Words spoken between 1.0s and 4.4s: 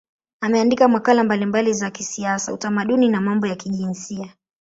mbalimbali za kisiasa, utamaduni na mambo ya kijinsia.